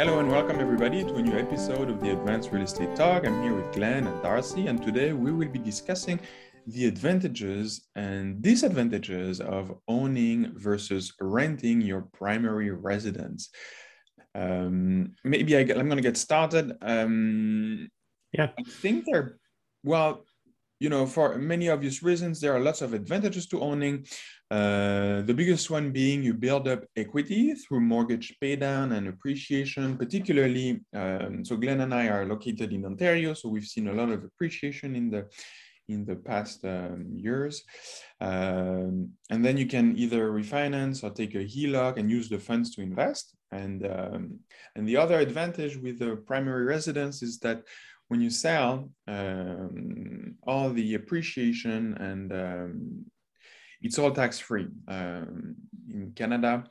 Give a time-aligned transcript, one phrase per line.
[0.00, 3.26] Hello and welcome everybody to a new episode of the Advanced Real Estate Talk.
[3.26, 6.18] I'm here with Glenn and Darcy, and today we will be discussing
[6.66, 13.50] the advantages and disadvantages of owning versus renting your primary residence.
[14.34, 16.72] Um, maybe I am going to get started.
[16.80, 17.90] Um,
[18.32, 19.36] yeah, I think there.
[19.84, 20.24] Well,
[20.80, 24.06] you know, for many obvious reasons, there are lots of advantages to owning.
[24.50, 30.80] Uh, the biggest one being you build up equity through mortgage paydown and appreciation, particularly.
[30.94, 34.24] Um, so Glenn and I are located in Ontario, so we've seen a lot of
[34.24, 35.28] appreciation in the
[35.88, 37.62] in the past um, years.
[38.20, 42.74] Um, and then you can either refinance or take a HELOC and use the funds
[42.76, 43.34] to invest.
[43.52, 44.38] And um,
[44.76, 47.64] and the other advantage with the primary residence is that
[48.10, 53.04] when you sell, um, all the appreciation and um,
[53.80, 55.54] it's all tax free um,
[55.88, 56.64] in Canada.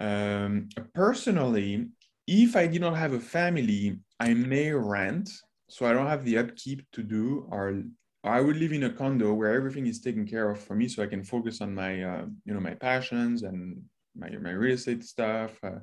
[0.00, 1.88] Um, personally,
[2.28, 5.28] if I did not have a family, I may rent,
[5.68, 7.82] so I don't have the upkeep to do, or
[8.22, 11.02] I would live in a condo where everything is taken care of for me, so
[11.02, 13.82] I can focus on my, uh, you know, my passions and
[14.16, 15.80] my my real estate stuff uh,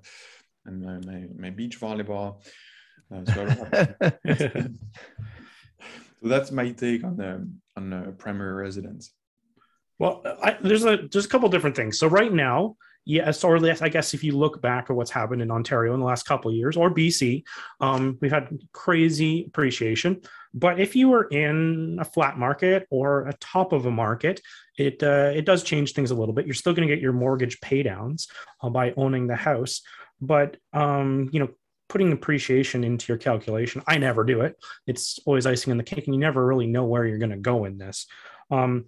[0.65, 2.41] and my, my, my beach volleyball.
[3.11, 3.47] Uh, so,
[4.37, 4.69] so
[6.21, 9.13] that's my take on the on the primary residence.
[9.99, 11.99] Well, I, there's a there's a couple different things.
[11.99, 15.51] So right now, yes, or I guess if you look back at what's happened in
[15.51, 17.43] Ontario in the last couple of years, or BC,
[17.79, 20.21] um, we've had crazy appreciation.
[20.53, 24.41] But if you were in a flat market or a top of a market,
[24.77, 26.45] it uh, it does change things a little bit.
[26.45, 28.27] You're still going to get your mortgage paydowns
[28.61, 29.81] uh, by owning the house,
[30.21, 31.49] but um, you know
[31.89, 33.83] putting appreciation into your calculation.
[33.87, 34.55] I never do it.
[34.87, 37.37] It's always icing on the cake and you never really know where you're going to
[37.37, 38.07] go in this.
[38.49, 38.85] Um,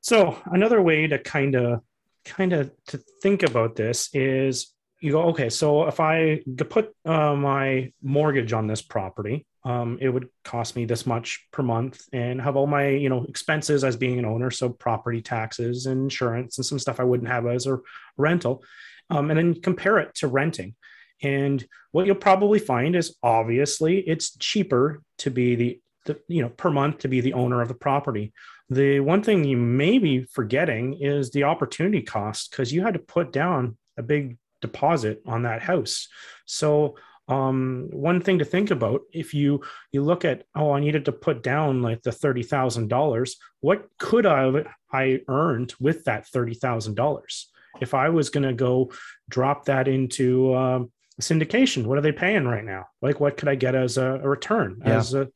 [0.00, 1.80] so another way to kind of
[2.24, 7.34] kind of to think about this is you go okay so if i put uh,
[7.34, 12.40] my mortgage on this property um, it would cost me this much per month and
[12.40, 16.58] have all my you know expenses as being an owner so property taxes and insurance
[16.58, 17.78] and some stuff i wouldn't have as a
[18.16, 18.62] rental
[19.10, 20.74] um, and then compare it to renting
[21.22, 26.48] and what you'll probably find is obviously it's cheaper to be the, the you know
[26.50, 28.32] per month to be the owner of the property
[28.68, 33.00] the one thing you may be forgetting is the opportunity cost because you had to
[33.00, 36.08] put down a big deposit on that house.
[36.46, 36.96] So
[37.28, 39.62] um, one thing to think about if you
[39.92, 43.88] you look at oh I needed to put down like the thirty thousand dollars, what
[43.98, 47.50] could I I earned with that thirty thousand dollars?
[47.80, 48.90] If I was going to go
[49.28, 50.90] drop that into um,
[51.20, 52.86] syndication, what are they paying right now?
[53.00, 54.98] Like what could I get as a, a return yeah.
[54.98, 55.28] as a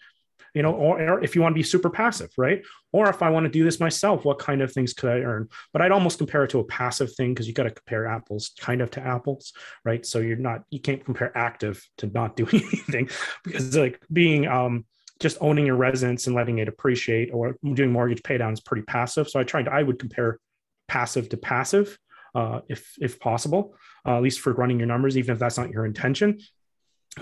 [0.54, 2.62] you know, or, or, if you want to be super passive, right?
[2.92, 5.48] Or if I want to do this myself, what kind of things could I earn?
[5.72, 8.52] But I'd almost compare it to a passive thing because you got to compare apples
[8.58, 9.52] kind of to apples,
[9.84, 10.04] right?
[10.04, 13.10] So you're not, you can't compare active to not doing anything
[13.44, 14.86] because like being, um,
[15.20, 18.82] just owning your residence and letting it appreciate or doing mortgage pay down is pretty
[18.82, 19.28] passive.
[19.28, 20.38] So I tried to, I would compare
[20.88, 21.98] passive to passive
[22.34, 23.74] uh, if if possible,
[24.06, 26.38] uh, at least for running your numbers, even if that's not your intention.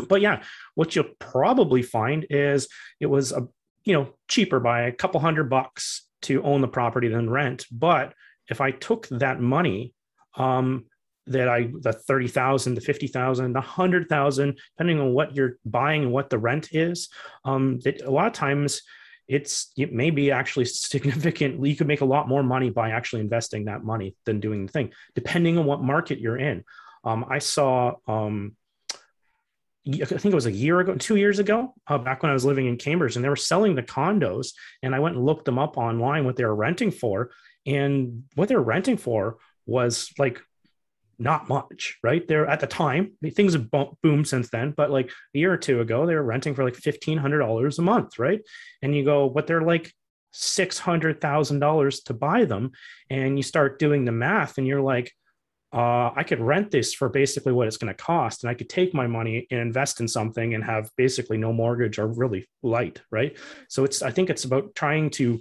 [0.09, 0.43] But yeah
[0.75, 2.69] what you'll probably find is
[3.01, 3.49] it was a
[3.85, 7.65] you know cheaper by a couple hundred bucks to own the property than rent.
[7.73, 8.13] But
[8.49, 9.93] if i took that money
[10.37, 10.85] um
[11.27, 16.31] that i the 30,000 the 50,000 the 100,000 depending on what you're buying and what
[16.31, 17.09] the rent is
[17.45, 18.83] um that a lot of times
[19.29, 23.21] it's it may be actually significantly you could make a lot more money by actually
[23.21, 26.65] investing that money than doing the thing depending on what market you're in
[27.05, 28.57] um, i saw um,
[29.89, 32.45] I think it was a year ago, two years ago, uh, back when I was
[32.45, 34.49] living in Cambridge, and they were selling the condos.
[34.83, 37.31] And I went and looked them up online, what they were renting for.
[37.65, 40.43] And what they're renting for was like
[41.19, 42.27] not much, right?
[42.27, 43.71] They're at the time, things have
[44.03, 46.75] boomed since then, but like a year or two ago, they were renting for like
[46.75, 48.41] $1,500 a month, right?
[48.83, 49.93] And you go, but they're like
[50.35, 52.71] $600,000 to buy them.
[53.11, 55.13] And you start doing the math and you're like,
[55.73, 58.71] uh, I could rent this for basically what it's going to cost, and I could
[58.71, 63.03] take my money and invest in something and have basically no mortgage or really light,
[63.11, 63.37] right?
[63.69, 65.41] So it's I think it's about trying to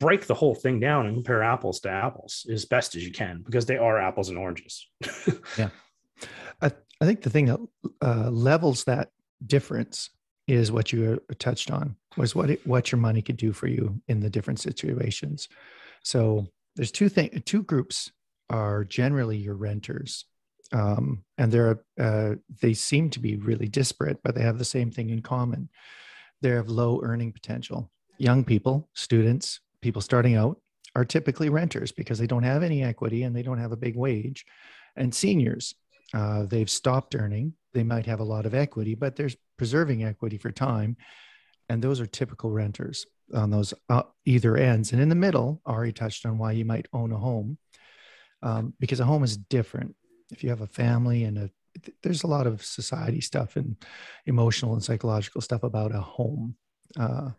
[0.00, 3.42] break the whole thing down and compare apples to apples as best as you can
[3.44, 4.88] because they are apples and oranges.
[5.58, 5.68] yeah,
[6.60, 7.60] I I think the thing that
[8.02, 9.10] uh, levels that
[9.46, 10.10] difference
[10.48, 14.00] is what you touched on was what it, what your money could do for you
[14.08, 15.48] in the different situations.
[16.02, 18.10] So there's two thing two groups
[18.48, 20.24] are generally your renters.
[20.72, 24.90] Um, and they're uh, they seem to be really disparate, but they have the same
[24.90, 25.68] thing in common.
[26.42, 27.90] They have low earning potential.
[28.18, 30.60] Young people, students, people starting out
[30.94, 33.96] are typically renters because they don't have any equity and they don't have a big
[33.96, 34.44] wage.
[34.96, 35.74] And seniors,
[36.12, 40.38] uh, they've stopped earning they might have a lot of equity, but there's preserving equity
[40.38, 40.96] for time.
[41.68, 44.92] And those are typical renters on those uh, either ends.
[44.92, 47.58] And in the middle, Ari touched on why you might own a home
[48.42, 49.94] um, because a home is different.
[50.32, 51.50] If you have a family and a,
[52.02, 53.76] there's a lot of society stuff and
[54.26, 56.56] emotional and psychological stuff about a home,
[56.98, 57.30] uh,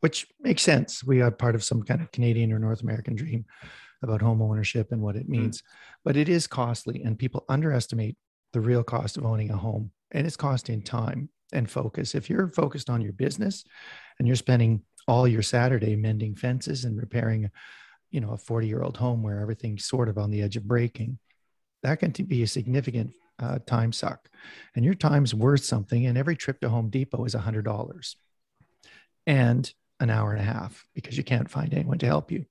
[0.00, 1.02] which makes sense.
[1.04, 3.44] We are part of some kind of Canadian or North American dream
[4.02, 5.32] about home ownership and what it hmm.
[5.32, 5.60] means.
[5.60, 5.64] Mm.
[6.04, 8.16] But it is costly, and people underestimate
[8.52, 12.14] the real cost of owning a home, and it's costing time and focus.
[12.14, 13.64] If you're focused on your business
[14.18, 17.50] and you're spending all your Saturday mending fences and repairing,
[18.10, 20.68] you know, a 40 year old home where everything's sort of on the edge of
[20.68, 21.18] breaking,
[21.82, 24.28] that can be a significant uh, time suck.
[24.74, 26.06] And your time's worth something.
[26.06, 28.14] And every trip to Home Depot is $100
[29.28, 32.44] and an hour and a half because you can't find anyone to help you.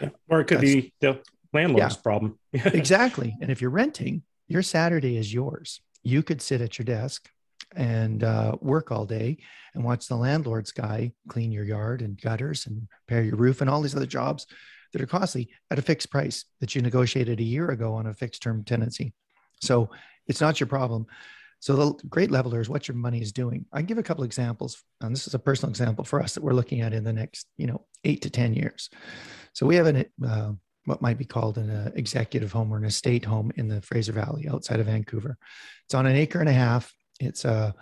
[0.00, 0.10] Yeah.
[0.28, 1.20] Or it could That's, be the
[1.52, 2.38] landlord's yeah, problem.
[2.52, 3.36] exactly.
[3.40, 5.80] And if you're renting, your Saturday is yours.
[6.02, 7.28] You could sit at your desk
[7.76, 9.38] and uh, work all day
[9.74, 13.70] and watch the landlord's guy clean your yard and gutters and repair your roof and
[13.70, 14.46] all these other jobs
[14.92, 18.14] that are costly at a fixed price that you negotiated a year ago on a
[18.14, 19.12] fixed term tenancy.
[19.60, 19.90] So
[20.26, 21.06] it's not your problem.
[21.60, 23.66] So the great leveler is what your money is doing.
[23.72, 26.54] I give a couple examples, and this is a personal example for us that we're
[26.54, 28.88] looking at in the next, you know, eight to ten years.
[29.52, 30.52] So we have an uh,
[30.84, 34.12] what might be called an uh, executive home or an estate home in the Fraser
[34.12, 35.36] Valley outside of Vancouver.
[35.84, 36.92] It's on an acre and a half.
[37.20, 37.74] It's a,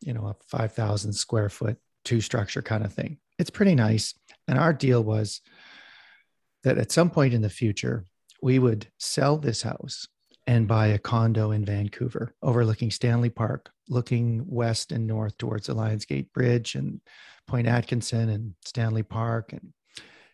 [0.00, 3.18] you know, a 5,000 square foot two structure kind of thing.
[3.38, 4.14] It's pretty nice.
[4.46, 5.40] And our deal was
[6.64, 8.04] that at some point in the future,
[8.42, 10.06] we would sell this house
[10.48, 15.74] and buy a condo in Vancouver overlooking Stanley Park, looking west and north towards the
[15.74, 17.02] Lionsgate Bridge and
[17.46, 19.52] Point Atkinson and Stanley Park.
[19.52, 19.74] And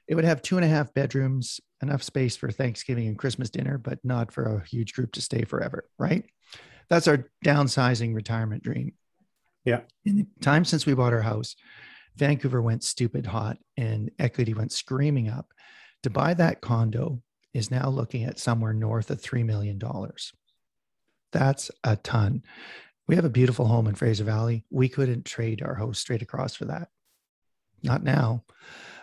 [0.06, 3.76] it would have two and a half bedrooms, enough space for Thanksgiving and Christmas dinner,
[3.76, 6.24] but not for a huge group to stay forever, right?
[6.88, 8.92] That's our downsizing retirement dream.
[9.64, 9.80] Yeah.
[10.04, 11.56] In the time since we bought our house,
[12.14, 15.48] Vancouver went stupid hot and equity went screaming up.
[16.04, 17.20] To buy that condo
[17.54, 19.80] is now looking at somewhere north of $3 million.
[21.32, 22.42] That's a ton.
[23.06, 24.64] We have a beautiful home in Fraser Valley.
[24.70, 26.88] We couldn't trade our house straight across for that.
[27.82, 28.44] Not now.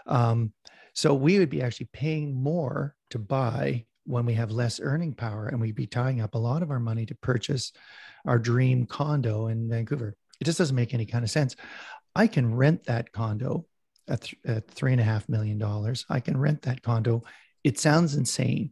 [0.06, 0.54] Um,
[0.94, 5.48] so we would be actually paying more to buy when we have less earning power
[5.48, 7.72] and we'd be tying up a lot of our money to purchase
[8.26, 10.16] our dream condo in Vancouver.
[10.40, 11.56] It just doesn't make any kind of sense.
[12.16, 13.66] I can rent that condo
[14.08, 16.06] at, th- at three and a half million dollars.
[16.10, 17.24] I can rent that condo.
[17.64, 18.72] It sounds insane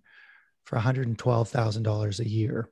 [0.66, 2.70] for $112,000 a year.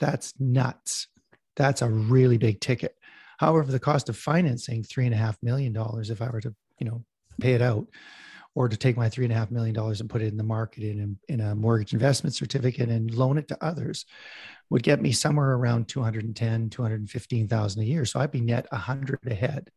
[0.00, 1.08] That's nuts.
[1.56, 2.94] That's a really big ticket.
[3.38, 6.54] However, the cost of financing three and a half million dollars, if I were to,
[6.78, 7.04] you know,
[7.40, 7.86] pay it out,
[8.58, 10.42] or to take my three and a half million dollars and put it in the
[10.42, 14.04] market in a, in a mortgage investment certificate and loan it to others
[14.68, 19.70] would get me somewhere around 210 215000 a year so i'd be net 100 ahead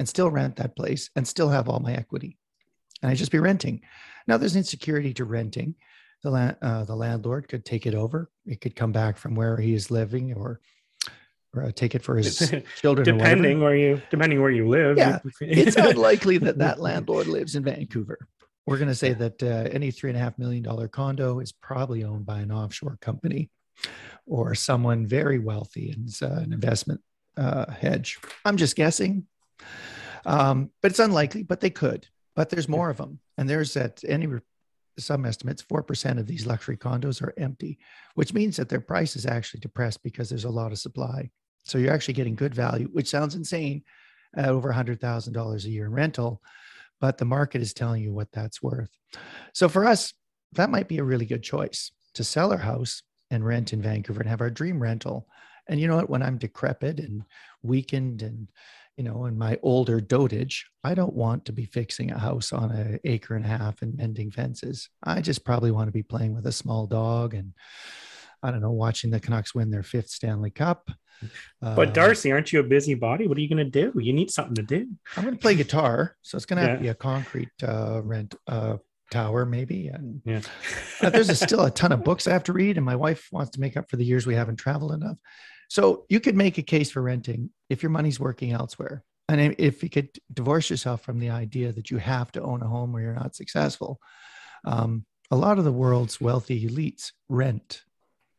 [0.00, 2.36] and still rent that place and still have all my equity
[3.06, 3.80] and i'd just be renting
[4.26, 5.74] now there's insecurity to renting
[6.22, 9.56] the, land, uh, the landlord could take it over it could come back from where
[9.56, 10.60] he is living or
[11.56, 12.38] or uh, take it for his
[12.76, 13.04] children.
[13.04, 14.98] depending where you depending where you live.
[14.98, 18.18] Yeah, it's unlikely that that landlord lives in Vancouver.
[18.66, 21.52] We're going to say that uh, any three and a half million dollar condo is
[21.52, 23.48] probably owned by an offshore company
[24.26, 27.00] or someone very wealthy and uh, an investment
[27.36, 28.18] uh, hedge.
[28.44, 29.26] I'm just guessing,
[30.24, 31.42] um, but it's unlikely.
[31.42, 32.06] But they could.
[32.36, 34.28] But there's more of them, and there's at any
[34.98, 37.78] some estimates, 4% of these luxury condos are empty,
[38.14, 41.30] which means that their price is actually depressed because there's a lot of supply.
[41.64, 43.82] So you're actually getting good value, which sounds insane
[44.36, 46.42] at over $100,000 a year in rental,
[47.00, 48.90] but the market is telling you what that's worth.
[49.52, 50.14] So for us,
[50.52, 54.20] that might be a really good choice to sell our house and rent in Vancouver
[54.20, 55.28] and have our dream rental.
[55.68, 56.08] And you know what?
[56.08, 57.24] When I'm decrepit and
[57.62, 58.48] weakened and
[58.96, 62.70] you know, in my older dotage, I don't want to be fixing a house on
[62.70, 64.88] an acre and a half and mending fences.
[65.02, 67.52] I just probably want to be playing with a small dog and
[68.42, 70.90] I don't know, watching the Canucks win their fifth Stanley Cup.
[71.60, 73.26] But uh, Darcy, aren't you a busybody?
[73.26, 73.98] What are you going to do?
[73.98, 74.86] You need something to do.
[75.16, 76.76] I'm going to play guitar, so it's going to have yeah.
[76.76, 78.76] to be a concrete uh, rent uh,
[79.10, 79.88] tower, maybe.
[79.88, 80.42] And yeah,
[81.00, 83.28] uh, there's a, still a ton of books I have to read, and my wife
[83.32, 85.16] wants to make up for the years we haven't traveled enough.
[85.68, 89.04] So you could make a case for renting if your money's working elsewhere.
[89.28, 92.68] And if you could divorce yourself from the idea that you have to own a
[92.68, 94.00] home or you're not successful,
[94.64, 97.82] um, a lot of the world's wealthy elites rent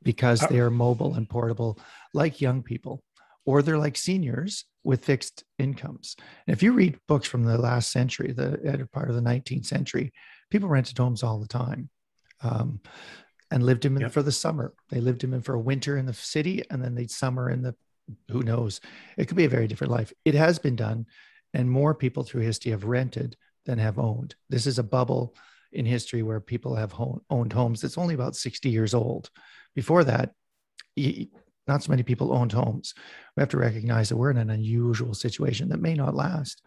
[0.04, 1.78] because uh, they are mobile and portable,
[2.14, 3.04] like young people,
[3.46, 6.16] or they're like seniors with fixed incomes.
[6.48, 10.14] And if you read books from the last century, the part of the 19th century,
[10.50, 11.90] people rented homes all the time.
[12.42, 12.80] Um,
[13.52, 14.12] and lived him in Yep.
[14.12, 14.74] for the summer.
[14.90, 17.62] They lived him in for a winter in the city and then they'd summer in
[17.62, 17.76] the
[18.30, 18.80] who knows.
[19.18, 20.14] It could be a very different life.
[20.24, 21.08] It has been done,
[21.54, 23.36] and more people through history have rented
[23.66, 24.36] than have owned.
[24.50, 25.36] This is a bubble
[25.74, 26.94] in history where people have
[27.30, 29.30] owned homes that's only about 60 years old.
[29.76, 30.32] Before that,
[31.68, 32.94] not so many people owned homes.
[33.36, 36.62] We have to recognize that we're in an unusual situation that may not last.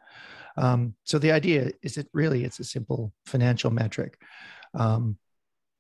[0.57, 4.21] Um, so the idea is that really it's a simple financial metric.
[4.75, 5.17] Um,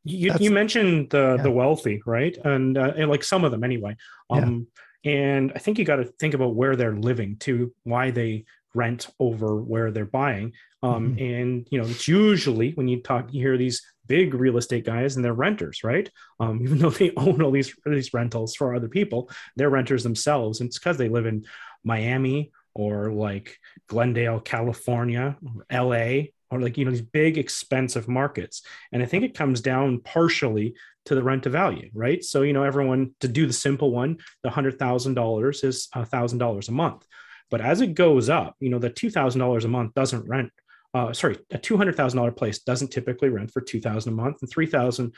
[0.04, 1.42] You, you mentioned the yeah.
[1.42, 2.36] the wealthy, right?
[2.44, 3.96] And, uh, and like some of them anyway.
[4.30, 4.66] Um,
[5.04, 9.08] And I think you got to think about where they're living to why they rent
[9.18, 10.52] over where they're buying.
[10.82, 14.84] Um, And you know, it's usually when you talk, you hear these big real estate
[14.84, 16.10] guys and they're renters, right?
[16.40, 20.60] Um, even though they own all these these rentals for other people, they're renters themselves,
[20.60, 21.44] and it's because they live in
[21.84, 28.62] Miami or like Glendale, California, or LA, or like you know these big expensive markets.
[28.92, 30.74] And I think it comes down partially
[31.06, 32.22] to the rent to value, right?
[32.22, 36.04] So, you know, everyone to do the simple one, the hundred thousand dollars is a
[36.04, 37.06] thousand dollars a month.
[37.50, 40.52] But as it goes up, you know, the two thousand dollars a month doesn't rent.
[40.92, 44.16] Uh, sorry, a two hundred thousand dollar place doesn't typically rent for two thousand a
[44.16, 45.14] month, and three thousand,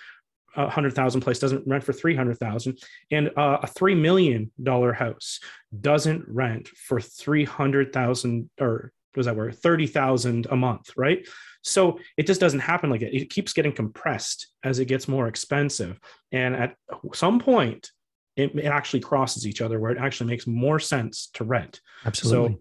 [0.57, 2.79] a hundred thousand place doesn't rent for three hundred thousand,
[3.11, 5.41] and uh, a three million dollar house
[5.79, 10.91] doesn't rent for three hundred thousand or what was that word thirty thousand a month,
[10.97, 11.27] right?
[11.63, 13.15] So it just doesn't happen like it.
[13.15, 16.01] It keeps getting compressed as it gets more expensive.
[16.33, 16.77] And at
[17.15, 17.91] some point,
[18.37, 21.81] it, it actually crosses each other where it actually makes more sense to rent.
[22.05, 22.55] absolutely.
[22.55, 22.61] So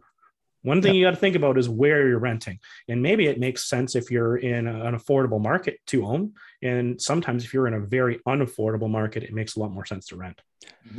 [0.63, 2.59] one thing you got to think about is where you're renting.
[2.87, 6.33] And maybe it makes sense if you're in a- an affordable market to own.
[6.61, 10.05] And sometimes if you're in a very unaffordable market, it makes a lot more sense
[10.07, 10.39] to rent.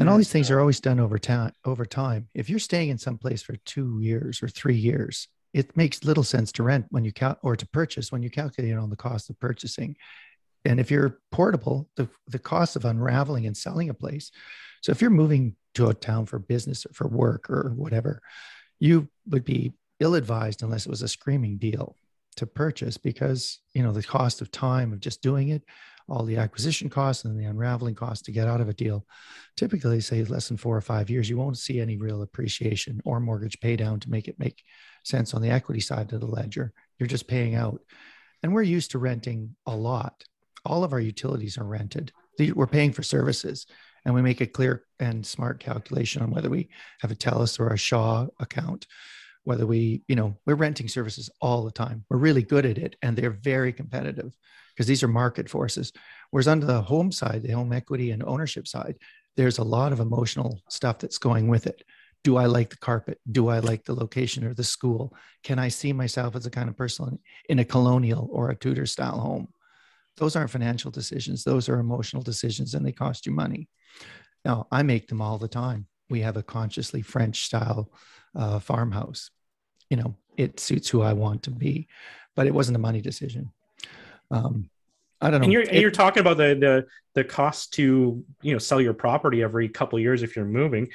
[0.00, 2.99] and all these things are always done over time over time if you're staying in
[2.99, 7.04] some place for two years or three years it makes little sense to rent when
[7.04, 9.97] you count or to purchase when you calculate on the cost of purchasing.
[10.64, 14.30] And if you're portable the, the cost of unraveling and selling a place
[14.82, 18.21] so if you're moving to a town for business or for work or whatever
[18.78, 21.97] you would be ill-advised unless it was a screaming deal
[22.37, 25.62] to purchase because you know the cost of time of just doing it
[26.09, 29.06] all the acquisition costs and the unraveling costs to get out of a deal.
[29.56, 33.21] Typically say less than four or five years you won't see any real appreciation or
[33.21, 34.62] mortgage pay down to make it make
[35.04, 36.73] sense on the equity side of the ledger.
[36.99, 37.80] You're just paying out.
[38.42, 40.25] And we're used to renting a lot.
[40.64, 42.12] All of our utilities are rented.
[42.54, 43.66] We're paying for services.
[44.04, 47.68] And we make a clear and smart calculation on whether we have a telus or
[47.68, 48.87] a shaw account
[49.44, 52.04] whether we you know we're renting services all the time.
[52.09, 54.32] We're really good at it and they're very competitive
[54.82, 55.92] because these are market forces.
[56.32, 58.96] Whereas under the home side the home equity and ownership side
[59.36, 61.84] there's a lot of emotional stuff that's going with it.
[62.24, 63.20] Do i like the carpet?
[63.30, 65.14] Do i like the location or the school?
[65.44, 68.86] Can i see myself as a kind of person in a colonial or a tudor
[68.86, 69.46] style home?
[70.16, 71.44] Those aren't financial decisions.
[71.44, 73.68] Those are emotional decisions and they cost you money.
[74.44, 75.86] Now i make them all the time.
[76.10, 77.92] We have a consciously french style
[78.34, 79.30] uh, farmhouse.
[79.90, 81.86] You know it suits who i want to be
[82.34, 83.52] but it wasn't a money decision
[84.32, 84.68] um,
[85.20, 85.44] i don't know.
[85.44, 88.94] And you're, and you're talking about the, the, the cost to, you know, sell your
[88.94, 90.88] property every couple of years if you're moving.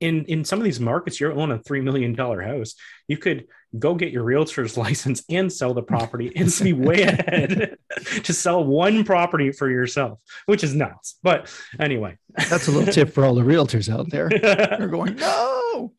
[0.00, 2.74] In, in some of these markets, you're owning a $3 million house.
[3.08, 3.46] You could
[3.78, 7.78] go get your realtor's license and sell the property and be way ahead
[8.24, 11.18] to sell one property for yourself, which is nuts.
[11.22, 12.18] But anyway,
[12.48, 14.28] that's a little tip for all the realtors out there.
[14.28, 15.92] They're going no.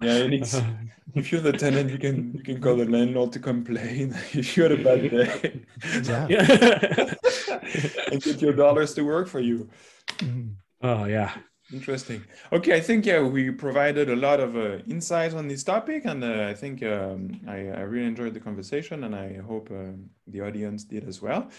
[0.00, 0.60] Yeah, it it's,
[1.20, 4.62] if you're the tenant, you can you can call the landlord to complain if you
[4.64, 5.62] had a bad day.
[6.04, 6.26] Yeah.
[6.28, 7.14] yeah.
[8.12, 9.68] and get your dollars to work for you.
[10.18, 10.56] Mhm.
[10.82, 11.32] oh yeah.
[11.72, 12.24] Interesting.
[12.52, 16.22] Okay, I think yeah, we provided a lot of uh, insights on this topic, and
[16.22, 20.42] uh, I think um, I, I really enjoyed the conversation, and I hope um the
[20.42, 21.50] audience did as well.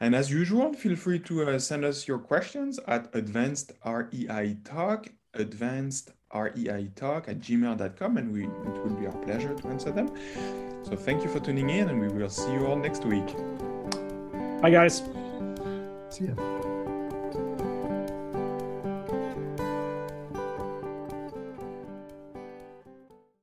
[0.00, 5.06] And as usual, feel free to uh, send us your questions at advanced REI talk,
[5.34, 10.10] advanced REI talk at gmail.com, and we it will be our pleasure to answer them.
[10.82, 13.26] So thank you for tuning in, and we will see you all next week.
[14.60, 15.02] Bye guys.
[16.10, 16.61] See ya.